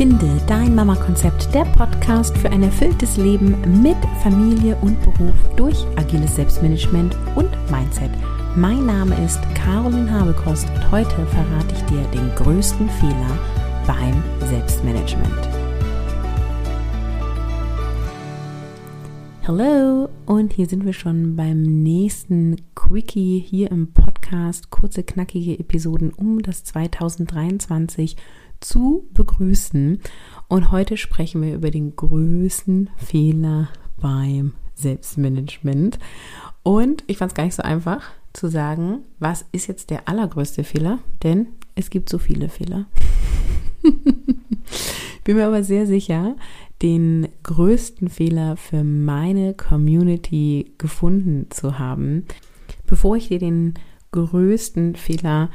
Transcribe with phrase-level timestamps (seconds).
[0.00, 6.36] Finde dein Mama-Konzept, der Podcast für ein erfülltes Leben mit Familie und Beruf durch agiles
[6.36, 8.10] Selbstmanagement und Mindset.
[8.56, 13.38] Mein Name ist Caroline Habekost und heute verrate ich dir den größten Fehler
[13.86, 15.48] beim Selbstmanagement.
[19.46, 24.70] Hallo und hier sind wir schon beim nächsten Quickie hier im Podcast.
[24.70, 28.16] Kurze, knackige Episoden, um das 2023
[28.60, 30.00] zu begrüßen.
[30.48, 33.68] Und heute sprechen wir über den größten Fehler
[34.00, 35.98] beim Selbstmanagement.
[36.62, 38.02] Und ich fand es gar nicht so einfach
[38.32, 42.86] zu sagen, was ist jetzt der allergrößte Fehler, denn es gibt so viele Fehler.
[45.24, 46.36] Bin mir aber sehr sicher,
[46.82, 52.24] den größten Fehler für meine Community gefunden zu haben.
[52.86, 53.74] Bevor ich dir den
[54.12, 55.50] größten Fehler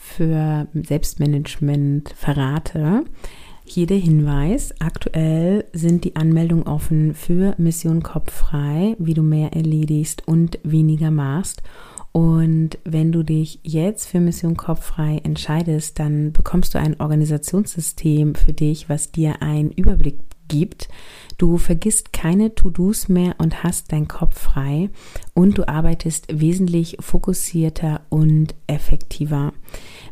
[0.00, 3.04] für Selbstmanagement verrate,
[3.64, 10.26] hier der Hinweis, aktuell sind die Anmeldungen offen für Mission Kopffrei, wie du mehr erledigst
[10.26, 11.62] und weniger machst.
[12.10, 18.52] Und wenn du dich jetzt für Mission Kopffrei entscheidest, dann bekommst du ein Organisationssystem für
[18.52, 20.18] dich, was dir einen Überblick
[20.50, 20.88] gibt.
[21.38, 24.90] Du vergisst keine To-Dos mehr und hast deinen Kopf frei
[25.32, 29.54] und du arbeitest wesentlich fokussierter und effektiver.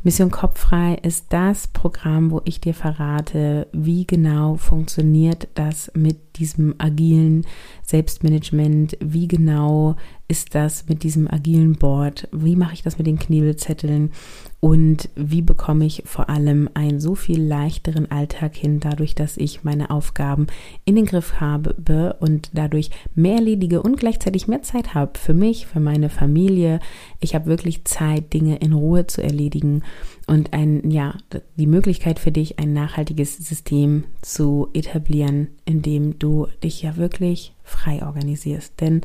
[0.02, 6.77] Mission Kopffrei ist das Programm, wo ich dir verrate, wie genau funktioniert das mit diesem
[6.78, 7.44] agilen
[7.82, 9.96] Selbstmanagement, wie genau
[10.28, 14.12] ist das mit diesem agilen Board, wie mache ich das mit den Knebelzetteln
[14.60, 19.64] und wie bekomme ich vor allem einen so viel leichteren Alltag hin, dadurch, dass ich
[19.64, 20.48] meine Aufgaben
[20.84, 25.66] in den Griff habe und dadurch mehr erledige und gleichzeitig mehr Zeit habe für mich,
[25.66, 26.80] für meine Familie.
[27.20, 29.82] Ich habe wirklich Zeit, Dinge in Ruhe zu erledigen
[30.27, 31.14] und ein, ja,
[31.56, 37.54] die Möglichkeit für dich, ein nachhaltiges System zu etablieren, in dem du dich ja wirklich
[37.65, 38.81] frei organisierst.
[38.81, 39.00] Denn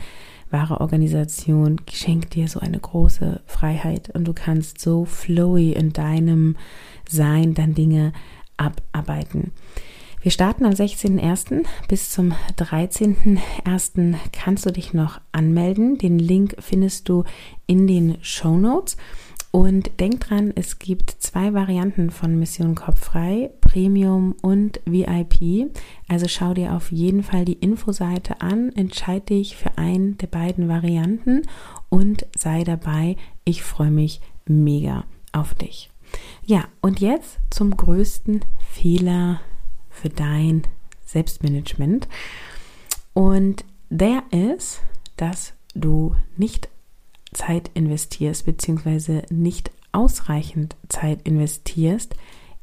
[0.49, 6.57] wahre Organisation schenkt dir so eine große Freiheit und du kannst so flowy in deinem
[7.09, 8.13] Sein dann Dinge
[8.57, 9.51] abarbeiten.
[10.23, 11.65] Wir starten am 16.01.
[11.89, 14.15] bis zum 13.01.
[14.31, 15.97] kannst du dich noch anmelden.
[15.97, 17.25] Den Link findest du
[17.67, 18.95] in den Show Notes.
[19.55, 25.69] Und denk dran, es gibt zwei Varianten von Mission Kopffrei, Premium und VIP.
[26.07, 30.69] Also schau dir auf jeden Fall die Infoseite an, entscheide dich für einen der beiden
[30.69, 31.43] Varianten
[31.89, 33.15] und sei dabei.
[33.45, 35.03] Ich freue mich mega
[35.33, 35.91] auf dich.
[36.43, 39.39] Ja, und jetzt zum größten Fehler
[39.91, 40.63] für dein
[41.05, 42.07] Selbstmanagement.
[43.13, 44.81] Und der ist,
[45.15, 46.69] dass du nicht
[47.33, 52.15] Zeit investierst, beziehungsweise nicht ausreichend Zeit investierst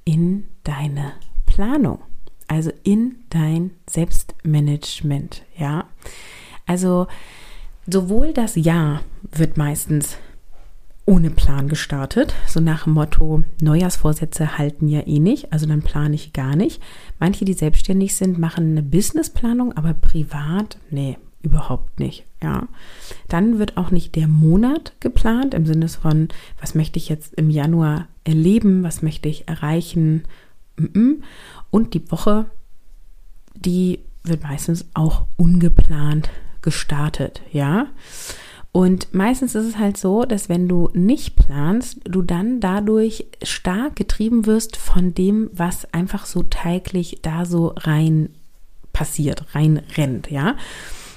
[0.05, 1.13] in deine
[1.47, 2.01] Planung,
[2.49, 5.85] also in dein Selbstmanagement, ja.
[6.67, 7.07] Also
[7.87, 10.17] sowohl das Jahr wird meistens
[11.07, 16.15] ohne Plan gestartet, so nach dem Motto, Neujahrsvorsätze halten ja eh nicht, also dann plane
[16.15, 16.81] ich gar nicht.
[17.19, 22.25] Manche, die selbstständig sind, machen eine Businessplanung, aber privat, nee, überhaupt nicht.
[22.43, 22.69] Ja,
[23.29, 26.29] dann wird auch nicht der Monat geplant im Sinne von,
[26.61, 30.25] was möchte ich jetzt im Januar erleben, was möchte ich erreichen.
[31.71, 32.47] Und die Woche,
[33.55, 36.31] die wird meistens auch ungeplant
[36.63, 37.43] gestartet.
[37.53, 37.87] Ja.
[38.73, 43.97] Und meistens ist es halt so, dass wenn du nicht planst, du dann dadurch stark
[43.97, 48.31] getrieben wirst von dem, was einfach so täglich da so rein
[48.93, 50.57] passiert, rein rennt, ja.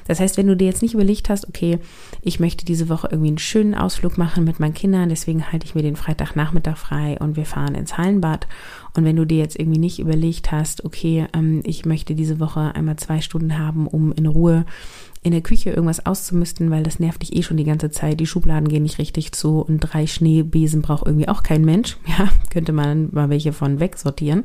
[0.07, 1.79] Das heißt, wenn du dir jetzt nicht überlegt hast, okay,
[2.21, 5.75] ich möchte diese Woche irgendwie einen schönen Ausflug machen mit meinen Kindern, deswegen halte ich
[5.75, 8.47] mir den Freitagnachmittag frei und wir fahren ins Hallenbad.
[8.95, 12.75] Und wenn du dir jetzt irgendwie nicht überlegt hast, okay, ähm, ich möchte diese Woche
[12.75, 14.65] einmal zwei Stunden haben, um in Ruhe
[15.23, 18.19] in der Küche irgendwas auszumisten, weil das nervt dich eh schon die ganze Zeit.
[18.19, 21.97] Die Schubladen gehen nicht richtig zu und drei Schneebesen braucht irgendwie auch kein Mensch.
[22.19, 24.43] Ja, könnte man mal welche von wegsortieren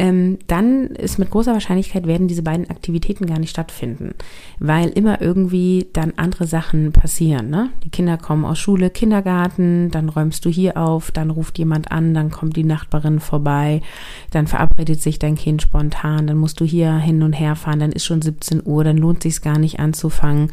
[0.00, 4.14] ähm, dann ist mit großer Wahrscheinlichkeit werden diese beiden Aktivitäten gar nicht stattfinden,
[4.58, 7.50] weil immer irgendwie dann andere Sachen passieren.
[7.50, 7.68] Ne?
[7.84, 12.14] Die Kinder kommen aus Schule, Kindergarten, dann räumst du hier auf, dann ruft jemand an,
[12.14, 13.82] dann kommt die Nachbarin vorbei,
[14.30, 17.92] dann verabredet sich dein Kind spontan, dann musst du hier hin und her fahren, dann
[17.92, 20.50] ist schon 17 Uhr, dann lohnt sich gar nicht anzufangen.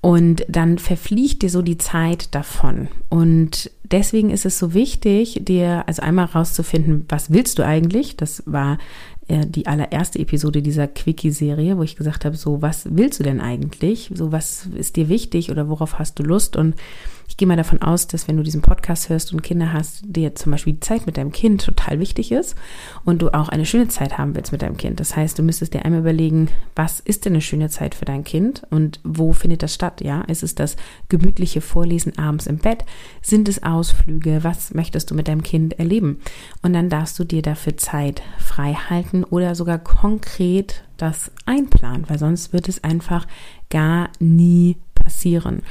[0.00, 2.88] Und dann verfliegt dir so die Zeit davon.
[3.10, 8.16] Und deswegen ist es so wichtig, dir also einmal rauszufinden, was willst du eigentlich?
[8.16, 8.78] Das war
[9.28, 13.40] äh, die allererste Episode dieser Quickie-Serie, wo ich gesagt habe, so, was willst du denn
[13.40, 14.10] eigentlich?
[14.14, 16.56] So, was ist dir wichtig oder worauf hast du Lust?
[16.56, 16.74] Und
[17.26, 20.34] ich gehe mal davon aus, dass wenn du diesen Podcast hörst und Kinder hast, dir
[20.34, 22.54] zum Beispiel die Zeit mit deinem Kind total wichtig ist
[23.04, 25.00] und du auch eine schöne Zeit haben willst mit deinem Kind.
[25.00, 28.24] Das heißt, du müsstest dir einmal überlegen, was ist denn eine schöne Zeit für dein
[28.24, 30.00] Kind und wo findet das statt?
[30.02, 30.76] Ja, ist es das
[31.08, 32.84] gemütliche Vorlesen abends im Bett?
[33.22, 34.40] Sind es Ausflüge?
[34.42, 36.20] Was möchtest du mit deinem Kind erleben?
[36.62, 42.18] Und dann darfst du dir dafür Zeit frei halten oder sogar konkret das einplanen, weil
[42.18, 43.26] sonst wird es einfach
[43.70, 45.62] gar nie passieren.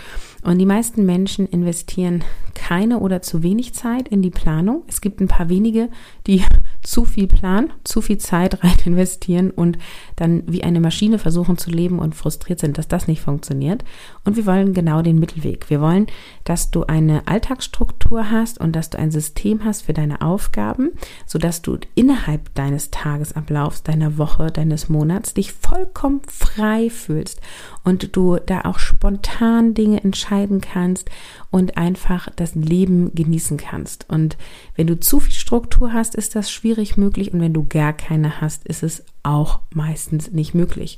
[0.43, 2.23] Und die meisten Menschen investieren
[2.53, 4.83] keine oder zu wenig Zeit in die Planung.
[4.87, 5.89] Es gibt ein paar wenige,
[6.27, 6.43] die
[6.83, 9.77] zu viel planen, zu viel Zeit rein investieren und
[10.15, 13.83] dann wie eine Maschine versuchen zu leben und frustriert sind, dass das nicht funktioniert.
[14.25, 15.69] Und wir wollen genau den Mittelweg.
[15.69, 16.07] Wir wollen,
[16.43, 20.91] dass du eine Alltagsstruktur hast und dass du ein System hast für deine Aufgaben,
[21.25, 27.41] sodass du innerhalb deines Tagesablaufs, deiner Woche, deines Monats dich vollkommen frei fühlst
[27.83, 31.09] und du da auch spontan Dinge entscheiden kannst
[31.53, 34.09] und einfach das Leben genießen kannst.
[34.09, 34.37] Und
[34.75, 38.41] wenn du zu viel Struktur hast, ist das schwierig möglich und wenn du gar keine
[38.41, 40.97] hast, ist es auch meistens nicht möglich.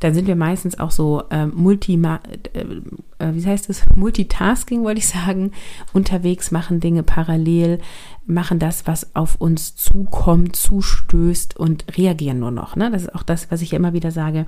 [0.00, 2.64] Dann sind wir meistens auch so äh, multi, äh,
[3.34, 5.52] wie heißt es, Multitasking, wollte ich sagen,
[5.92, 7.78] unterwegs, machen Dinge parallel,
[8.24, 12.76] machen das, was auf uns zukommt, zustößt und reagieren nur noch.
[12.76, 12.90] Ne?
[12.90, 14.46] Das ist auch das, was ich immer wieder sage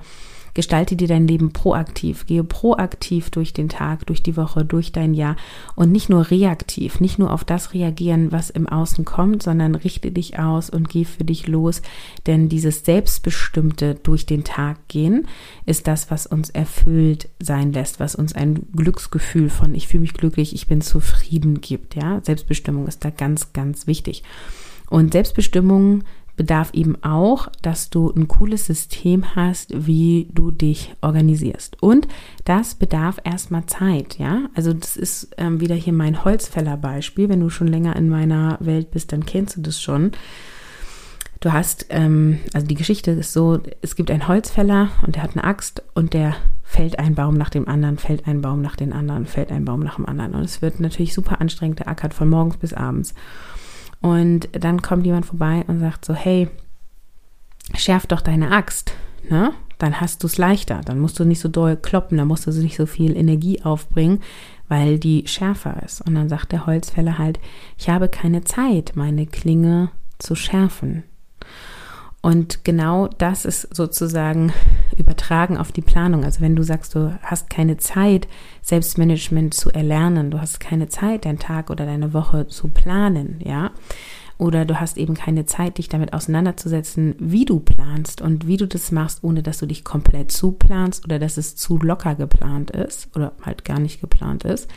[0.55, 2.25] Gestalte dir dein Leben proaktiv.
[2.25, 5.35] Gehe proaktiv durch den Tag, durch die Woche, durch dein Jahr
[5.75, 10.11] und nicht nur reaktiv, nicht nur auf das reagieren, was im Außen kommt, sondern richte
[10.11, 11.81] dich aus und geh für dich los.
[12.25, 15.27] Denn dieses selbstbestimmte durch den Tag gehen
[15.65, 20.13] ist das, was uns erfüllt sein lässt, was uns ein Glücksgefühl von ich fühle mich
[20.13, 21.95] glücklich, ich bin zufrieden gibt.
[21.95, 24.23] Ja, Selbstbestimmung ist da ganz, ganz wichtig.
[24.89, 26.03] Und Selbstbestimmung
[26.35, 31.81] bedarf eben auch, dass du ein cooles System hast, wie du dich organisierst.
[31.81, 32.07] Und
[32.43, 34.49] das bedarf erstmal Zeit, ja.
[34.53, 37.29] Also das ist ähm, wieder hier mein Holzfäller-Beispiel.
[37.29, 40.11] Wenn du schon länger in meiner Welt bist, dann kennst du das schon.
[41.39, 45.31] Du hast, ähm, also die Geschichte ist so, es gibt einen Holzfäller und der hat
[45.33, 48.91] eine Axt und der fällt ein Baum nach dem anderen, fällt ein Baum nach dem
[48.91, 50.33] anderen, fällt ein Baum nach dem anderen.
[50.33, 53.13] Und es wird natürlich super anstrengend, der ackert von morgens bis abends.
[54.01, 56.47] Und dann kommt jemand vorbei und sagt so, hey,
[57.73, 58.93] schärf doch deine Axt,
[59.29, 59.53] ne?
[59.77, 62.51] Dann hast du es leichter, dann musst du nicht so doll kloppen, dann musst du
[62.51, 64.21] nicht so viel Energie aufbringen,
[64.69, 65.99] weil die schärfer ist.
[65.99, 67.39] Und dann sagt der Holzfäller halt,
[67.77, 71.03] ich habe keine Zeit, meine Klinge zu schärfen.
[72.25, 74.51] Und genau das ist sozusagen
[74.97, 76.23] übertragen auf die Planung.
[76.23, 78.27] Also wenn du sagst, du hast keine Zeit,
[78.63, 83.69] Selbstmanagement zu erlernen, du hast keine Zeit, deinen Tag oder deine Woche zu planen, ja,
[84.39, 88.67] oder du hast eben keine Zeit, dich damit auseinanderzusetzen, wie du planst und wie du
[88.67, 93.07] das machst, ohne dass du dich komplett zuplanst oder dass es zu locker geplant ist
[93.15, 94.67] oder halt gar nicht geplant ist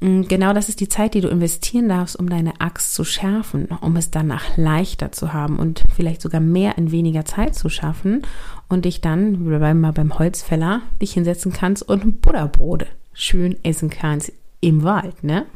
[0.00, 3.96] genau das ist die Zeit, die du investieren darfst, um deine Axt zu schärfen, um
[3.96, 8.22] es danach leichter zu haben und vielleicht sogar mehr in weniger Zeit zu schaffen
[8.68, 14.32] und dich dann, bleiben mal beim Holzfäller, dich hinsetzen kannst und Butterbrote schön essen kannst
[14.60, 15.46] im Wald, ne?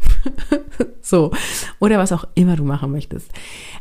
[1.00, 1.32] so.
[1.78, 3.30] Oder was auch immer du machen möchtest.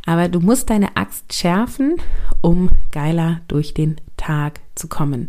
[0.06, 1.98] Aber du musst deine Axt schärfen,
[2.42, 5.28] um geiler durch den Tag zu kommen.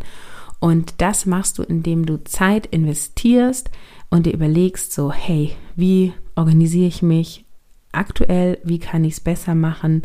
[0.59, 3.69] Und das machst du, indem du Zeit investierst,
[4.09, 7.45] und dir überlegst so, hey, wie organisiere ich mich
[7.91, 10.03] aktuell, wie kann ich es besser machen,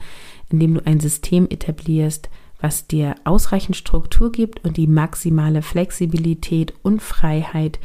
[0.50, 2.28] indem du ein System etablierst,
[2.60, 7.78] was dir ausreichend Struktur gibt und die maximale Flexibilität und Freiheit,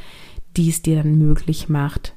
[0.56, 2.14] die es dir dann möglich macht,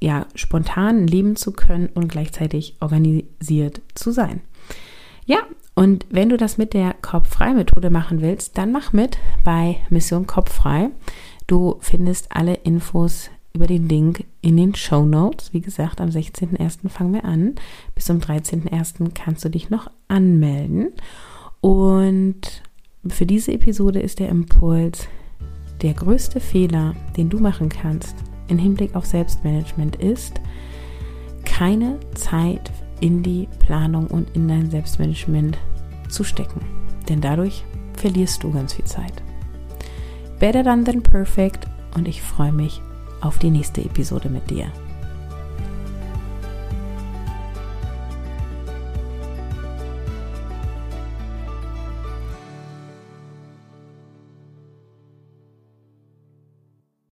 [0.00, 4.40] ja, spontan leben zu können und gleichzeitig organisiert zu sein.
[5.26, 5.40] Ja,
[5.74, 10.90] und wenn du das mit der Kopffrei-Methode machen willst, dann mach mit bei Mission Kopffrei.
[11.50, 15.52] Du findest alle Infos über den Link in den Show Notes.
[15.52, 16.88] Wie gesagt, am 16.01.
[16.88, 17.56] fangen wir an.
[17.96, 19.10] Bis zum 13.01.
[19.14, 20.92] kannst du dich noch anmelden.
[21.60, 22.62] Und
[23.04, 25.08] für diese Episode ist der Impuls,
[25.82, 28.14] der größte Fehler, den du machen kannst
[28.46, 30.40] im Hinblick auf Selbstmanagement ist,
[31.44, 35.58] keine Zeit in die Planung und in dein Selbstmanagement
[36.08, 36.60] zu stecken.
[37.08, 37.64] Denn dadurch
[37.94, 39.20] verlierst du ganz viel Zeit.
[40.40, 42.80] Better Done Than Perfect und ich freue mich
[43.20, 44.72] auf die nächste Episode mit dir.